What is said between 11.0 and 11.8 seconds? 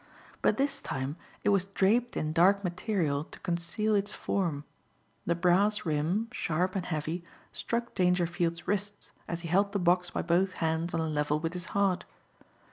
a level with his